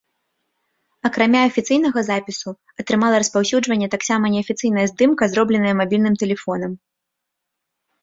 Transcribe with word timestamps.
Акрамя 1.09 1.41
афіцыйнага 1.49 1.99
запісу 2.09 2.49
атрымала 2.85 3.15
распаўсюджванне 3.25 3.87
таксама 3.99 4.25
неафіцыйная 4.39 4.85
здымка, 4.95 5.23
зробленая 5.37 5.73
мабільным 5.85 6.13
тэлефонам. 6.27 6.71